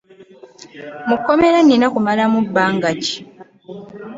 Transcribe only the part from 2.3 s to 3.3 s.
bbanga ki?